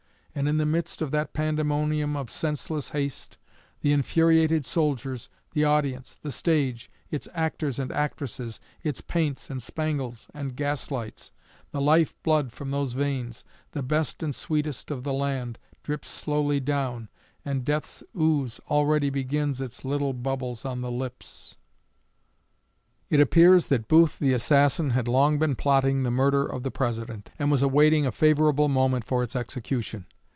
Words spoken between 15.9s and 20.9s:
slowly down, and death's ooze already begins its little bubbles on the